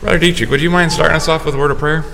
Brother 0.00 0.18
Dietrich, 0.18 0.48
would 0.48 0.62
you 0.62 0.70
mind 0.70 0.92
starting 0.92 1.14
us 1.14 1.28
off 1.28 1.44
with 1.44 1.54
a 1.54 1.58
word 1.58 1.70
of 1.70 1.78
prayer? 1.78 2.06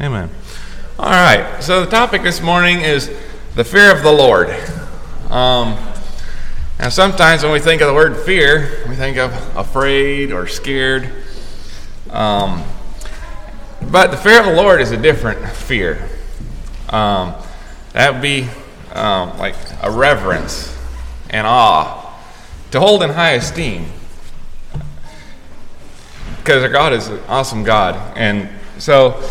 Amen. 0.00 0.30
All 0.98 1.10
right, 1.10 1.60
so 1.60 1.84
the 1.84 1.90
topic 1.90 2.22
this 2.22 2.40
morning 2.40 2.80
is 2.80 3.10
the 3.56 3.64
fear 3.64 3.90
of 3.90 4.04
the 4.04 4.12
Lord. 4.12 4.50
Um, 5.30 5.78
now, 6.78 6.88
sometimes 6.88 7.44
when 7.44 7.52
we 7.52 7.60
think 7.60 7.82
of 7.82 7.88
the 7.88 7.94
word 7.94 8.16
fear, 8.16 8.84
we 8.88 8.96
think 8.96 9.16
of 9.16 9.32
afraid 9.56 10.32
or 10.32 10.48
scared. 10.48 11.10
Um, 12.10 12.64
but 13.80 14.10
the 14.10 14.16
fear 14.16 14.40
of 14.40 14.46
the 14.46 14.54
Lord 14.54 14.80
is 14.80 14.90
a 14.90 14.96
different 14.96 15.46
fear. 15.48 16.08
Um, 16.88 17.34
that 17.92 18.12
would 18.12 18.22
be 18.22 18.48
um, 18.92 19.38
like 19.38 19.54
a 19.82 19.90
reverence 19.90 20.76
and 21.30 21.46
awe, 21.46 22.12
to 22.72 22.80
hold 22.80 23.04
in 23.04 23.10
high 23.10 23.32
esteem. 23.32 23.86
Because 26.38 26.62
our 26.64 26.68
God 26.68 26.92
is 26.92 27.06
an 27.08 27.20
awesome 27.28 27.62
God. 27.62 28.16
And 28.16 28.48
so 28.78 29.22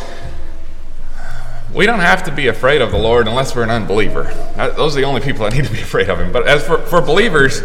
we 1.73 1.85
don't 1.85 1.99
have 1.99 2.23
to 2.23 2.31
be 2.31 2.47
afraid 2.47 2.81
of 2.81 2.91
the 2.91 2.97
Lord 2.97 3.27
unless 3.27 3.55
we're 3.55 3.63
an 3.63 3.71
unbeliever. 3.71 4.23
Those 4.75 4.95
are 4.95 5.01
the 5.01 5.05
only 5.05 5.21
people 5.21 5.43
that 5.45 5.53
need 5.53 5.65
to 5.65 5.71
be 5.71 5.81
afraid 5.81 6.09
of 6.09 6.19
Him. 6.19 6.31
But 6.31 6.47
as 6.47 6.65
for, 6.65 6.77
for 6.79 7.01
believers, 7.01 7.61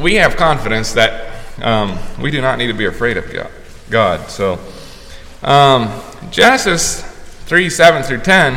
we 0.00 0.14
have 0.14 0.36
confidence 0.36 0.92
that 0.92 1.30
um, 1.62 1.98
we 2.20 2.30
do 2.30 2.40
not 2.40 2.58
need 2.58 2.68
to 2.68 2.74
be 2.74 2.86
afraid 2.86 3.16
of 3.16 3.32
God. 3.90 4.28
So, 4.30 4.58
um, 5.42 6.02
Genesis 6.30 7.02
3 7.02 7.70
7 7.70 8.02
through 8.02 8.20
10 8.20 8.54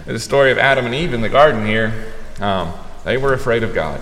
is 0.00 0.04
the 0.06 0.18
story 0.18 0.50
of 0.52 0.58
Adam 0.58 0.84
and 0.86 0.94
Eve 0.94 1.14
in 1.14 1.20
the 1.20 1.28
garden 1.28 1.64
here. 1.64 2.12
Um, 2.40 2.72
they 3.04 3.16
were 3.16 3.32
afraid 3.32 3.62
of 3.62 3.74
God. 3.74 4.00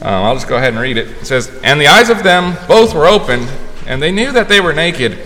Um, 0.00 0.24
I'll 0.24 0.34
just 0.34 0.48
go 0.48 0.56
ahead 0.56 0.72
and 0.72 0.80
read 0.80 0.96
it. 0.96 1.08
It 1.08 1.24
says, 1.26 1.48
And 1.62 1.80
the 1.80 1.88
eyes 1.88 2.10
of 2.10 2.22
them 2.22 2.56
both 2.68 2.94
were 2.94 3.06
opened, 3.06 3.48
and 3.86 4.02
they 4.02 4.12
knew 4.12 4.32
that 4.32 4.48
they 4.48 4.60
were 4.60 4.72
naked. 4.72 5.25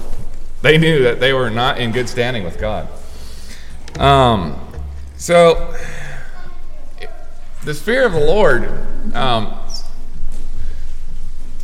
they 0.61 0.77
knew 0.77 1.03
that 1.03 1.19
they 1.19 1.33
were 1.33 1.49
not 1.49 1.79
in 1.79 1.91
good 1.91 2.07
standing 2.07 2.43
with 2.43 2.59
God. 2.59 2.87
Um, 3.99 4.59
so, 5.17 5.75
this 7.63 7.81
fear 7.81 8.05
of 8.05 8.13
the 8.13 8.19
Lord, 8.19 8.69
um, 9.15 9.53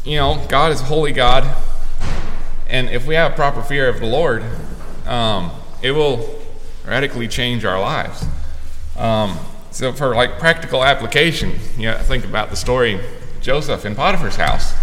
you 0.03 0.17
know, 0.17 0.45
God 0.47 0.71
is 0.71 0.81
holy 0.81 1.11
God, 1.11 1.55
and 2.69 2.89
if 2.89 3.07
we 3.07 3.15
have 3.15 3.35
proper 3.35 3.61
fear 3.61 3.89
of 3.89 3.99
the 3.99 4.05
Lord, 4.05 4.43
um, 5.05 5.51
it 5.81 5.91
will 5.91 6.39
radically 6.85 7.27
change 7.27 7.65
our 7.65 7.79
lives. 7.79 8.25
Um, 8.97 9.37
so, 9.71 9.91
for 9.93 10.15
like 10.15 10.39
practical 10.39 10.83
application, 10.83 11.53
you 11.77 11.87
know, 11.87 11.97
think 11.97 12.25
about 12.25 12.49
the 12.49 12.55
story 12.55 12.99
Joseph 13.41 13.85
in 13.85 13.95
Potiphar's 13.95 14.35
house. 14.35 14.73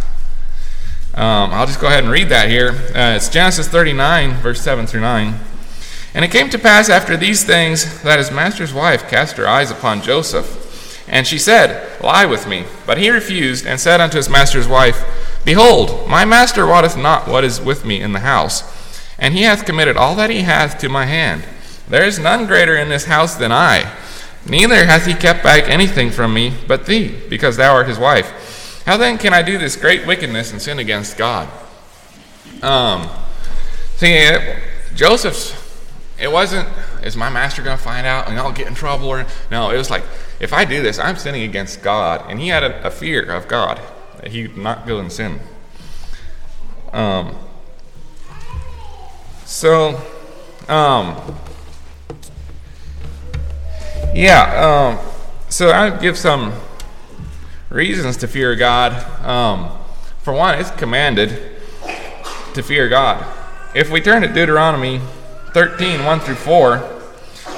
Um, 1.17 1.53
I'll 1.53 1.67
just 1.67 1.81
go 1.81 1.87
ahead 1.87 2.03
and 2.03 2.13
read 2.13 2.31
that 2.31 2.49
here. 2.49 2.71
Uh, 2.71 3.15
it's 3.15 3.29
Genesis 3.29 3.69
39, 3.69 4.33
verse 4.35 4.61
7 4.61 4.85
through 4.85 5.03
9. 5.03 5.35
And 6.13 6.25
it 6.25 6.33
came 6.33 6.51
to 6.51 6.59
pass 6.59 6.89
after 6.89 7.17
these 7.17 7.45
things 7.45 8.03
that 8.03 8.19
his 8.19 8.33
master's 8.33 8.75
wife 8.75 9.09
cast 9.09 9.37
her 9.37 9.47
eyes 9.47 9.71
upon 9.71 10.03
Joseph. 10.03 11.07
And 11.09 11.25
she 11.25 11.39
said, 11.39 12.03
Lie 12.03 12.27
with 12.27 12.49
me. 12.49 12.65
But 12.85 12.99
he 12.99 13.11
refused, 13.11 13.65
and 13.65 13.79
said 13.79 14.01
unto 14.01 14.17
his 14.17 14.29
master's 14.29 14.67
wife, 14.67 15.05
Behold, 15.45 16.09
my 16.09 16.25
master 16.25 16.67
wotteth 16.67 16.97
not 16.97 17.29
what 17.29 17.45
is 17.45 17.61
with 17.61 17.85
me 17.85 18.01
in 18.01 18.13
the 18.13 18.21
house, 18.21 18.65
and 19.17 19.35
he 19.35 19.43
hath 19.43 19.67
committed 19.67 19.97
all 19.97 20.17
that 20.17 20.31
he 20.31 20.41
hath 20.41 20.79
to 20.79 20.89
my 20.89 21.07
hand. 21.07 21.45
There 21.89 22.05
is 22.05 22.19
none 22.19 22.47
greater 22.47 22.77
in 22.77 22.89
this 22.89 23.05
house 23.05 23.37
than 23.37 23.53
I. 23.53 23.93
Neither 24.49 24.87
hath 24.87 25.07
he 25.07 25.15
kept 25.15 25.45
back 25.45 25.69
anything 25.69 26.11
from 26.11 26.35
me 26.35 26.55
but 26.67 26.87
thee, 26.87 27.15
because 27.29 27.57
thou 27.57 27.75
art 27.75 27.87
his 27.87 27.99
wife. 27.99 28.44
How 28.84 28.99
then 28.99 29.17
can 29.17 29.33
I 29.33 29.43
do 29.43 29.56
this 29.56 29.77
great 29.77 30.06
wickedness 30.06 30.53
and 30.53 30.61
sin 30.61 30.78
against 30.78 31.17
God? 31.17 31.49
Um, 32.62 33.09
see, 33.97 34.12
it, 34.12 34.59
Joseph's, 34.95 35.55
it 36.21 36.31
wasn't, 36.31 36.69
is 37.03 37.17
my 37.17 37.31
master 37.31 37.62
going 37.62 37.77
to 37.77 37.83
find 37.83 38.06
out 38.06 38.28
and 38.28 38.39
I'll 38.39 38.53
get 38.53 38.67
in 38.67 38.75
trouble? 38.75 39.09
Or 39.09 39.27
No, 39.50 39.71
it 39.71 39.78
was 39.78 39.91
like, 39.91 40.05
if 40.39 40.53
I 40.53 40.67
do 40.67 40.83
this, 40.83 40.99
I'm 40.99 41.17
sinning 41.17 41.43
against 41.43 41.83
God. 41.83 42.31
And 42.31 42.39
he 42.39 42.49
had 42.49 42.62
a, 42.62 42.87
a 42.87 42.91
fear 42.91 43.22
of 43.22 43.49
God 43.49 43.81
that 44.21 44.33
he 44.33 44.49
would 44.49 44.56
not 44.59 44.87
go 44.87 44.99
and 44.99 45.11
sin. 45.11 45.41
Um, 46.93 47.37
so, 49.47 50.01
um, 50.69 51.37
yeah, 54.15 54.99
um, 54.99 55.11
so 55.49 55.71
I'll 55.71 55.99
give 55.99 56.19
some 56.19 56.53
reasons 57.75 58.17
to 58.17 58.29
fear 58.29 58.55
God. 58.55 58.93
Um, 59.27 59.77
for 60.21 60.33
one, 60.33 60.61
it's 60.61 60.71
commanded 60.71 61.57
to 62.55 62.62
fear 62.62 62.89
God. 62.89 63.27
If 63.75 63.91
we 63.91 64.01
turn 64.01 64.23
to 64.23 64.29
Deuteronomy 64.29 65.01
13, 65.55 66.05
1 66.05 66.21
through 66.21 66.37
4, 66.37 67.03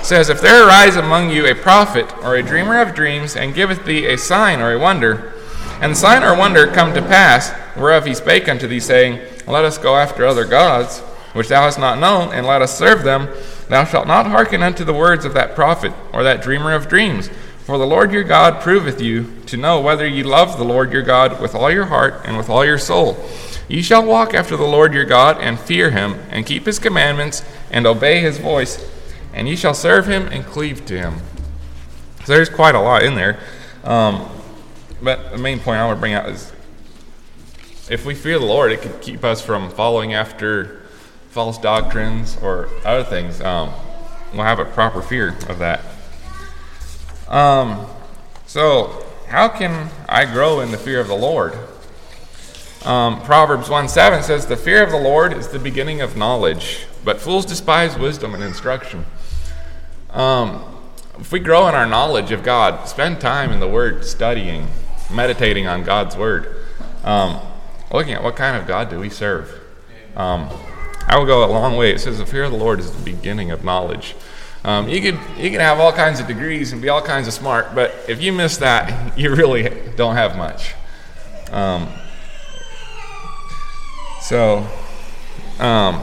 says, 0.02 0.30
If 0.30 0.40
there 0.40 0.66
arise 0.66 0.96
among 0.96 1.28
you 1.28 1.46
a 1.46 1.54
prophet 1.54 2.10
or 2.24 2.34
a 2.34 2.42
dreamer 2.42 2.80
of 2.80 2.94
dreams, 2.94 3.36
and 3.36 3.54
giveth 3.54 3.84
thee 3.84 4.06
a 4.06 4.16
sign 4.16 4.60
or 4.60 4.72
a 4.72 4.78
wonder, 4.78 5.34
and 5.82 5.94
sign 5.94 6.24
or 6.24 6.34
wonder 6.34 6.66
come 6.66 6.94
to 6.94 7.02
pass, 7.02 7.50
whereof 7.76 8.06
he 8.06 8.14
spake 8.14 8.48
unto 8.48 8.66
thee, 8.66 8.80
saying, 8.80 9.20
Let 9.46 9.66
us 9.66 9.76
go 9.76 9.96
after 9.96 10.24
other 10.24 10.46
gods, 10.46 11.00
which 11.34 11.48
thou 11.48 11.64
hast 11.64 11.78
not 11.78 11.98
known, 11.98 12.32
and 12.32 12.46
let 12.46 12.62
us 12.62 12.78
serve 12.78 13.04
them, 13.04 13.28
thou 13.68 13.84
shalt 13.84 14.06
not 14.06 14.26
hearken 14.26 14.62
unto 14.62 14.82
the 14.82 14.94
words 14.94 15.26
of 15.26 15.34
that 15.34 15.54
prophet 15.54 15.92
or 16.14 16.22
that 16.22 16.40
dreamer 16.40 16.72
of 16.72 16.88
dreams. 16.88 17.28
For 17.66 17.78
the 17.78 17.86
Lord 17.86 18.12
your 18.12 18.22
God 18.22 18.62
proveth 18.62 19.02
you 19.02 19.42
to 19.46 19.56
know 19.56 19.80
whether 19.80 20.06
ye 20.06 20.22
love 20.22 20.56
the 20.56 20.62
Lord 20.62 20.92
your 20.92 21.02
God 21.02 21.40
with 21.40 21.52
all 21.52 21.68
your 21.68 21.86
heart 21.86 22.22
and 22.24 22.36
with 22.36 22.48
all 22.48 22.64
your 22.64 22.78
soul. 22.78 23.18
Ye 23.66 23.82
shall 23.82 24.04
walk 24.04 24.34
after 24.34 24.56
the 24.56 24.62
Lord 24.62 24.94
your 24.94 25.04
God 25.04 25.38
and 25.40 25.58
fear 25.58 25.90
him, 25.90 26.14
and 26.30 26.46
keep 26.46 26.64
his 26.64 26.78
commandments, 26.78 27.42
and 27.72 27.84
obey 27.84 28.20
his 28.20 28.38
voice, 28.38 28.88
and 29.34 29.48
ye 29.48 29.56
shall 29.56 29.74
serve 29.74 30.06
him 30.06 30.28
and 30.28 30.46
cleave 30.46 30.86
to 30.86 30.96
him. 30.96 31.16
So 32.24 32.34
there's 32.34 32.48
quite 32.48 32.76
a 32.76 32.80
lot 32.80 33.02
in 33.02 33.16
there. 33.16 33.40
Um, 33.82 34.30
but 35.02 35.32
the 35.32 35.38
main 35.38 35.58
point 35.58 35.78
I 35.80 35.86
want 35.86 35.96
to 35.96 36.00
bring 36.00 36.14
out 36.14 36.28
is 36.28 36.52
if 37.90 38.06
we 38.06 38.14
fear 38.14 38.38
the 38.38 38.46
Lord, 38.46 38.70
it 38.70 38.80
could 38.80 39.00
keep 39.00 39.24
us 39.24 39.44
from 39.44 39.70
following 39.70 40.14
after 40.14 40.82
false 41.30 41.58
doctrines 41.58 42.38
or 42.40 42.68
other 42.84 43.02
things. 43.02 43.40
Um, 43.40 43.72
we'll 44.32 44.44
have 44.44 44.60
a 44.60 44.64
proper 44.64 45.02
fear 45.02 45.36
of 45.48 45.58
that. 45.58 45.80
Um, 47.28 47.86
so, 48.46 49.04
how 49.28 49.48
can 49.48 49.90
I 50.08 50.24
grow 50.24 50.60
in 50.60 50.70
the 50.70 50.78
fear 50.78 51.00
of 51.00 51.08
the 51.08 51.16
Lord? 51.16 51.58
Um, 52.84 53.20
Proverbs 53.22 53.68
1 53.68 53.88
7 53.88 54.22
says, 54.22 54.46
The 54.46 54.56
fear 54.56 54.84
of 54.84 54.90
the 54.92 55.00
Lord 55.00 55.32
is 55.32 55.48
the 55.48 55.58
beginning 55.58 56.00
of 56.00 56.16
knowledge, 56.16 56.86
but 57.04 57.20
fools 57.20 57.44
despise 57.44 57.98
wisdom 57.98 58.32
and 58.32 58.44
instruction. 58.44 59.04
Um, 60.10 60.64
if 61.18 61.32
we 61.32 61.40
grow 61.40 61.66
in 61.66 61.74
our 61.74 61.86
knowledge 61.86 62.30
of 62.30 62.44
God, 62.44 62.88
spend 62.88 63.20
time 63.20 63.50
in 63.50 63.58
the 63.58 63.66
Word, 63.66 64.04
studying, 64.04 64.68
meditating 65.12 65.66
on 65.66 65.82
God's 65.82 66.16
Word, 66.16 66.64
um, 67.02 67.40
looking 67.90 68.12
at 68.12 68.22
what 68.22 68.36
kind 68.36 68.56
of 68.56 68.68
God 68.68 68.88
do 68.88 69.00
we 69.00 69.10
serve. 69.10 69.52
Um, 70.14 70.48
I 71.08 71.18
will 71.18 71.26
go 71.26 71.44
a 71.44 71.50
long 71.50 71.76
way. 71.76 71.90
It 71.90 71.98
says, 71.98 72.18
The 72.18 72.26
fear 72.26 72.44
of 72.44 72.52
the 72.52 72.58
Lord 72.58 72.78
is 72.78 72.92
the 72.92 73.02
beginning 73.02 73.50
of 73.50 73.64
knowledge. 73.64 74.14
Um, 74.66 74.88
you 74.88 75.00
could 75.00 75.14
you 75.38 75.48
can 75.52 75.60
have 75.60 75.78
all 75.78 75.92
kinds 75.92 76.18
of 76.18 76.26
degrees 76.26 76.72
and 76.72 76.82
be 76.82 76.88
all 76.88 77.00
kinds 77.00 77.28
of 77.28 77.32
smart, 77.32 77.72
but 77.72 77.94
if 78.08 78.20
you 78.20 78.32
miss 78.32 78.56
that, 78.56 79.16
you 79.18 79.32
really 79.32 79.70
don't 79.94 80.16
have 80.16 80.36
much. 80.36 80.74
Um, 81.52 81.88
so, 84.20 84.66
um, 85.60 86.02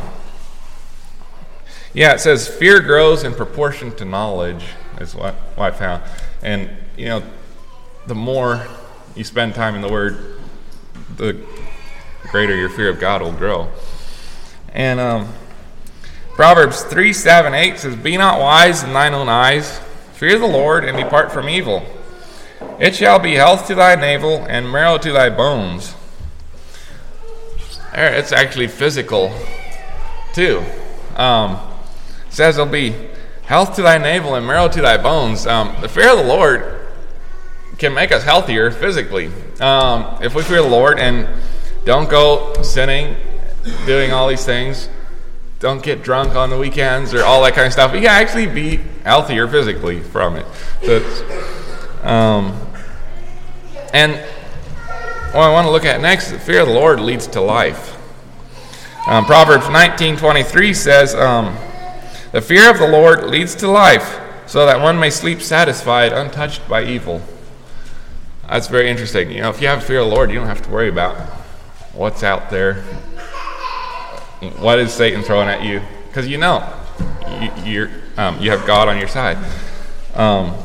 yeah, 1.93 2.13
it 2.13 2.21
says 2.21 2.47
fear 2.47 2.79
grows 2.79 3.23
in 3.23 3.33
proportion 3.33 3.93
to 3.97 4.05
knowledge. 4.05 4.63
Is 5.01 5.13
what, 5.13 5.35
what 5.55 5.73
I 5.73 5.77
found, 5.77 6.03
and 6.41 6.69
you 6.95 7.07
know, 7.07 7.23
the 8.07 8.15
more 8.15 8.65
you 9.13 9.25
spend 9.25 9.55
time 9.55 9.75
in 9.75 9.81
the 9.81 9.89
Word, 9.89 10.39
the 11.17 11.37
greater 12.31 12.55
your 12.55 12.69
fear 12.69 12.87
of 12.87 12.97
God 12.97 13.21
will 13.21 13.33
grow. 13.33 13.69
And 14.69 15.01
um, 15.01 15.33
Proverbs 16.35 16.81
3 16.83 17.13
7 17.13 17.53
8 17.53 17.79
says, 17.79 17.95
Be 17.95 18.17
not 18.17 18.39
wise 18.39 18.83
in 18.83 18.91
thine 18.93 19.13
own 19.13 19.29
eyes, 19.29 19.79
fear 20.13 20.39
the 20.39 20.47
Lord, 20.47 20.83
and 20.83 20.97
depart 20.97 21.31
from 21.31 21.47
evil. 21.47 21.85
It 22.79 22.95
shall 22.95 23.19
be 23.19 23.35
health 23.35 23.67
to 23.67 23.75
thy 23.75 23.95
navel 23.95 24.45
and 24.49 24.69
marrow 24.71 24.97
to 24.97 25.11
thy 25.11 25.29
bones. 25.29 25.93
It's 27.93 28.31
actually 28.31 28.67
physical, 28.67 29.31
too. 30.33 30.63
Um, 31.15 31.59
says 32.29 32.57
it'll 32.57 32.71
be 32.71 32.95
health 33.43 33.75
to 33.75 33.83
thy 33.83 33.99
navel 33.99 34.33
and 34.33 34.47
marrow 34.47 34.67
to 34.67 34.81
thy 34.81 34.97
bones. 34.97 35.45
Um, 35.45 35.75
the 35.81 35.87
fear 35.87 36.11
of 36.11 36.17
the 36.17 36.23
Lord 36.23 36.87
can 37.77 37.93
make 37.93 38.11
us 38.11 38.23
healthier 38.23 38.71
physically. 38.71 39.29
Um, 39.59 40.17
if 40.23 40.33
we 40.33 40.41
fear 40.41 40.63
the 40.63 40.67
Lord 40.67 40.99
and 40.99 41.27
don't 41.85 42.09
go 42.09 42.53
sinning, 42.63 43.15
doing 43.85 44.11
all 44.11 44.27
these 44.27 44.45
things, 44.45 44.89
don't 45.63 45.81
get 45.81 46.03
drunk 46.03 46.35
on 46.35 46.49
the 46.49 46.57
weekends 46.57 47.13
or 47.13 47.23
all 47.23 47.41
that 47.41 47.53
kind 47.53 47.65
of 47.65 47.71
stuff, 47.71 47.93
we 47.93 48.01
can 48.01 48.09
actually 48.09 48.47
be 48.47 48.81
healthier 49.05 49.47
physically 49.47 50.01
from 50.01 50.35
it. 50.35 50.45
Um, 52.03 52.51
and 53.93 54.13
what 55.31 55.43
I 55.43 55.53
want 55.53 55.65
to 55.65 55.71
look 55.71 55.85
at 55.85 56.01
next, 56.01 56.25
is 56.25 56.31
the 56.33 56.39
fear 56.39 56.59
of 56.59 56.67
the 56.67 56.73
Lord 56.73 56.99
leads 56.99 57.27
to 57.27 57.39
life. 57.39 57.97
Um, 59.07 59.25
Proverbs 59.25 59.69
19:23 59.69 60.73
says, 60.73 61.15
um, 61.15 61.57
"The 62.33 62.41
fear 62.41 62.69
of 62.69 62.77
the 62.77 62.87
Lord 62.87 63.23
leads 63.23 63.55
to 63.55 63.69
life, 63.69 64.19
so 64.45 64.65
that 64.65 64.81
one 64.81 64.99
may 64.99 65.09
sleep 65.09 65.41
satisfied, 65.41 66.11
untouched 66.11 66.67
by 66.67 66.83
evil." 66.83 67.21
That's 68.49 68.67
very 68.67 68.89
interesting. 68.89 69.31
You 69.31 69.43
know, 69.43 69.49
if 69.49 69.61
you 69.61 69.69
have 69.69 69.81
fear 69.81 69.99
of 69.99 70.09
the 70.09 70.13
Lord, 70.13 70.29
you 70.29 70.39
don't 70.39 70.47
have 70.47 70.61
to 70.63 70.69
worry 70.69 70.89
about 70.89 71.15
what's 71.93 72.21
out 72.21 72.49
there. 72.49 72.83
What 74.51 74.79
is 74.79 74.93
Satan 74.93 75.23
throwing 75.23 75.49
at 75.49 75.63
you? 75.63 75.81
Because 76.07 76.27
you 76.27 76.37
know, 76.37 76.67
you, 77.63 77.89
um, 78.17 78.39
you 78.39 78.51
have 78.51 78.65
God 78.65 78.87
on 78.87 78.97
your 78.97 79.07
side. 79.07 79.37
Um, 80.15 80.55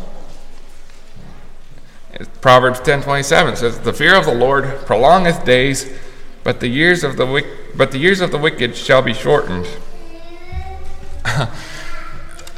Proverbs 2.41 2.81
10:27 2.81 3.57
says, 3.57 3.79
"The 3.79 3.93
fear 3.93 4.15
of 4.15 4.25
the 4.25 4.35
Lord 4.35 4.87
prolongeth 4.87 5.45
days, 5.45 5.87
but 6.43 6.61
the 6.61 6.69
years 6.69 7.05
of 7.05 7.17
the 7.17 7.45
but 7.75 7.93
the 7.93 7.99
years 7.99 8.21
of 8.21 8.31
the 8.31 8.39
wicked 8.39 8.77
shall 8.77 9.03
be 9.03 9.15
shortened." 9.15 9.67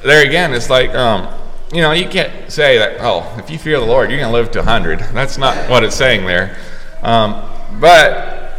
there 0.05 0.25
again, 0.26 0.55
it's 0.55 0.70
like 0.70 0.94
um, 0.94 1.28
you 1.73 1.82
know, 1.82 1.93
you 1.93 2.08
can't 2.08 2.50
say 2.50 2.78
that. 2.78 3.00
Oh, 3.00 3.32
if 3.38 3.50
you 3.50 3.58
fear 3.58 3.78
the 3.78 3.87
Lord, 3.87 4.11
you're 4.11 4.19
going 4.19 4.31
to 4.31 4.37
live 4.37 4.50
to 4.52 4.58
100. 4.58 4.99
That's 5.12 5.38
not 5.38 5.70
what 5.70 5.84
it's 5.84 5.94
saying 5.94 6.26
there. 6.26 6.56
Um, 7.02 7.43
but 7.78 8.52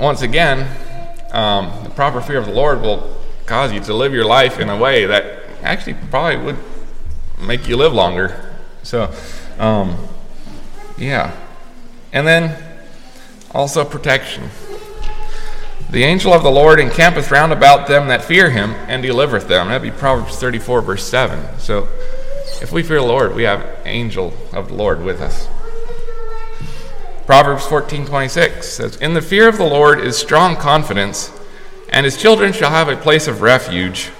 once 0.00 0.22
again, 0.22 0.68
um, 1.32 1.83
proper 1.94 2.20
fear 2.20 2.38
of 2.38 2.46
the 2.46 2.52
Lord 2.52 2.80
will 2.80 3.16
cause 3.46 3.72
you 3.72 3.80
to 3.80 3.94
live 3.94 4.12
your 4.12 4.24
life 4.24 4.58
in 4.58 4.68
a 4.68 4.76
way 4.76 5.06
that 5.06 5.40
actually 5.62 5.94
probably 6.10 6.44
would 6.44 6.56
make 7.40 7.68
you 7.68 7.76
live 7.76 7.92
longer. 7.92 8.54
So, 8.82 9.12
um, 9.58 9.96
yeah. 10.96 11.36
And 12.12 12.26
then 12.26 12.62
also 13.52 13.84
protection. 13.84 14.50
The 15.90 16.04
angel 16.04 16.32
of 16.32 16.42
the 16.42 16.50
Lord 16.50 16.80
encampeth 16.80 17.30
round 17.30 17.52
about 17.52 17.86
them 17.86 18.08
that 18.08 18.24
fear 18.24 18.50
him 18.50 18.70
and 18.88 19.02
delivereth 19.02 19.46
them. 19.48 19.68
That'd 19.68 19.82
be 19.82 19.96
Proverbs 19.96 20.36
34, 20.36 20.82
verse 20.82 21.06
7. 21.06 21.58
So, 21.58 21.88
if 22.60 22.72
we 22.72 22.82
fear 22.82 22.98
the 22.98 23.06
Lord, 23.06 23.34
we 23.34 23.44
have 23.44 23.64
angel 23.84 24.32
of 24.52 24.68
the 24.68 24.74
Lord 24.74 25.02
with 25.02 25.20
us. 25.20 25.48
Proverbs 27.26 27.66
14:26 27.66 28.68
says, 28.68 28.96
"In 28.96 29.14
the 29.14 29.22
fear 29.22 29.48
of 29.48 29.56
the 29.56 29.64
Lord 29.64 29.98
is 29.98 30.16
strong 30.16 30.56
confidence, 30.56 31.30
and 31.94 32.04
his 32.04 32.16
children 32.16 32.52
shall 32.52 32.70
have 32.70 32.88
a 32.88 32.96
place 32.96 33.28
of 33.28 33.40
refuge. 33.40 34.10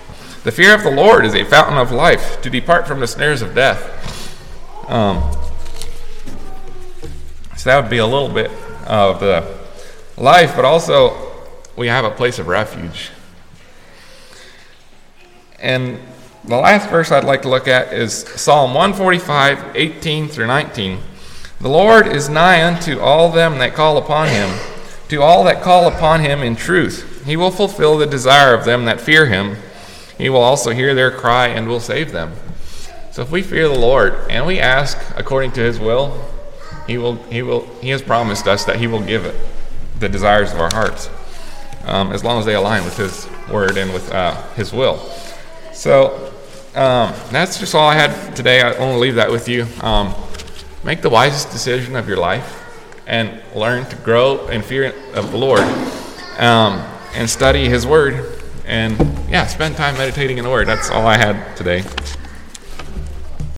The 0.45 0.53
fear 0.53 0.77
of 0.77 0.85
the 0.85 0.93
Lord 0.93 1.27
is 1.27 1.35
a 1.35 1.45
fountain 1.45 1.77
of 1.77 1.91
life, 1.91 2.41
to 2.43 2.49
depart 2.49 2.87
from 2.87 3.01
the 3.01 3.09
snares 3.09 3.43
of 3.43 3.53
death." 3.53 3.83
Um, 4.89 5.21
so 7.57 7.71
that 7.71 7.81
would 7.81 7.91
be 7.91 7.99
a 7.99 8.07
little 8.07 8.29
bit 8.29 8.53
of 8.87 9.19
the 9.19 9.45
life, 10.17 10.55
but 10.55 10.65
also 10.65 11.17
we 11.75 11.89
have 11.89 12.05
a 12.05 12.13
place 12.13 12.39
of 12.39 12.47
refuge. 12.47 13.11
And 15.59 15.99
the 16.45 16.57
last 16.57 16.89
verse 16.91 17.11
I'd 17.11 17.25
like 17.25 17.43
to 17.43 17.49
look 17.49 17.67
at 17.67 17.93
is 17.93 18.15
Psalm 18.37 18.73
145, 18.73 19.75
18 19.75 20.29
through 20.29 20.47
19. 20.47 21.01
The 21.61 21.69
Lord 21.69 22.07
is 22.07 22.29
nigh 22.29 22.65
unto 22.65 23.01
all 23.01 23.33
them 23.33 23.59
that 23.59 23.75
call 23.75 23.97
upon 23.97 24.29
him, 24.29 24.57
to 25.09 25.23
all 25.23 25.43
that 25.45 25.61
call 25.61 25.89
upon 25.89 26.21
him 26.21 26.41
in 26.41 26.55
truth. 26.55 27.11
He 27.25 27.37
will 27.37 27.51
fulfill 27.51 27.99
the 27.99 28.07
desire 28.07 28.55
of 28.55 28.65
them 28.65 28.85
that 28.85 29.01
fear 29.01 29.27
him. 29.27 29.57
He 30.19 30.29
will 30.29 30.43
also 30.43 30.71
hear 30.71 30.95
their 30.95 31.11
cry 31.11 31.49
and 31.49 31.67
will 31.67 31.81
save 31.81 32.13
them. 32.13 32.35
So 33.13 33.23
if 33.23 33.31
we 33.31 33.43
fear 33.43 33.69
the 33.69 33.79
Lord 33.79 34.15
and 34.29 34.47
we 34.47 34.61
ask 34.61 34.99
according 35.17 35.53
to 35.53 35.61
his 35.61 35.79
will, 35.79 36.21
he 36.87 36.99
will 36.99 37.15
he 37.25 37.43
will 37.43 37.67
he 37.81 37.91
has 37.91 38.03
promised 38.03 38.47
us 38.47 38.65
that 38.65 38.77
he 38.77 38.87
will 38.87 39.03
give 39.03 39.25
it 39.25 39.35
the 40.01 40.09
desires 40.09 40.53
of 40.53 40.61
our 40.61 40.71
hearts. 40.73 41.09
Um, 41.87 42.13
as 42.13 42.25
long 42.25 42.39
as 42.39 42.47
they 42.47 42.55
align 42.55 42.85
with 42.85 42.97
his 42.97 43.29
word 43.51 43.77
and 43.77 43.93
with 43.93 44.11
uh, 44.11 44.41
his 44.55 44.73
will. 44.73 44.99
So 45.73 46.33
um, 46.75 47.15
that's 47.31 47.59
just 47.59 47.75
all 47.75 47.89
I 47.89 47.95
had 47.95 48.35
today. 48.35 48.63
I 48.63 48.71
want 48.79 48.95
to 48.95 48.99
leave 48.99 49.15
that 49.17 49.31
with 49.31 49.49
you. 49.49 49.67
Um, 49.81 50.15
make 50.83 51.03
the 51.03 51.11
wisest 51.11 51.51
decision 51.51 51.95
of 51.95 52.09
your 52.09 52.17
life 52.17 52.63
and 53.07 53.43
learn 53.55 53.87
to 53.87 53.97
grow 53.97 54.49
in 54.49 54.63
fear 54.63 54.95
of 55.15 55.31
the 55.31 55.37
Lord 55.37 55.63
um, 56.39 56.83
and 57.15 57.29
study 57.29 57.69
His 57.69 57.87
Word. 57.87 58.41
And 58.67 58.99
yeah, 59.29 59.47
spend 59.47 59.77
time 59.77 59.97
meditating 59.99 60.39
in 60.39 60.45
the 60.45 60.51
Word. 60.51 60.67
That's 60.67 60.91
all 60.91 61.07
I 61.07 61.17
had 61.17 61.57
today. 61.57 61.85